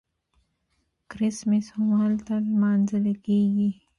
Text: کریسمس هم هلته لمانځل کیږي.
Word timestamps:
کریسمس 1.11 1.65
هم 1.75 1.87
هلته 2.01 2.33
لمانځل 2.51 3.05
کیږي. 3.25 3.69